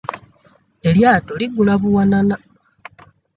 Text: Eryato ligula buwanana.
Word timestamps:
Eryato 0.89 1.31
ligula 1.39 1.73
buwanana. 1.81 2.35